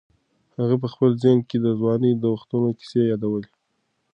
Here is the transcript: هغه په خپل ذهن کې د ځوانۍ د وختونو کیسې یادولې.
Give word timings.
هغه 0.59 0.75
په 0.83 0.87
خپل 0.93 1.11
ذهن 1.23 1.39
کې 1.49 1.57
د 1.59 1.67
ځوانۍ 1.79 2.11
د 2.17 2.23
وختونو 2.33 2.69
کیسې 2.79 3.01
یادولې. 3.11 3.51